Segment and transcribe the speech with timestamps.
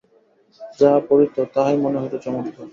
[0.79, 2.67] যাহা পড়িত, তাহাই মনে হইত চমৎকার।